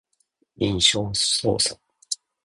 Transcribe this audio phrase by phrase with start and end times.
[0.55, 1.79] 印象操作